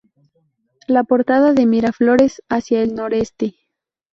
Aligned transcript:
La 0.87 1.03
portada 1.03 1.53
de 1.53 1.67
Miraflores 1.67 2.41
hacia 2.49 2.81
el 2.81 2.95
noreste. 2.95 3.53